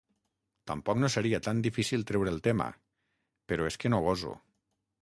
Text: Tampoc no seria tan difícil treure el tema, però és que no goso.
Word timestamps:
Tampoc 0.71 0.99
no 1.01 1.09
seria 1.15 1.39
tan 1.49 1.61
difícil 1.67 2.07
treure 2.13 2.35
el 2.37 2.43
tema, 2.51 2.71
però 3.53 3.71
és 3.73 3.83
que 3.85 3.95
no 3.97 4.03
goso. 4.09 4.37